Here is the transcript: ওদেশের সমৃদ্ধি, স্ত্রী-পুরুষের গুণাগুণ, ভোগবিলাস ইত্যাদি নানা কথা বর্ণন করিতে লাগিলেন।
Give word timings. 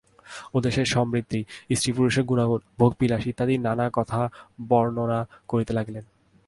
ওদেশের 0.53 0.85
সমৃদ্ধি, 0.85 1.43
স্ত্রী-পুরুষের 1.75 2.23
গুণাগুণ, 2.23 2.59
ভোগবিলাস 2.79 3.27
ইত্যাদি 3.27 3.57
নানা 3.57 3.89
কথা 3.93 4.29
বর্ণন 4.69 5.11
করিতে 5.47 5.73
লাগিলেন। 5.73 6.03